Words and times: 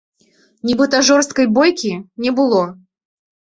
Нібыта 0.69 1.01
жорсткай 1.09 1.47
бойкі 1.59 1.93
не 2.27 2.31
было. 2.41 2.65